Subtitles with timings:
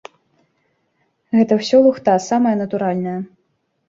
[1.39, 3.15] Гэта ўсё лухта самая натуральная.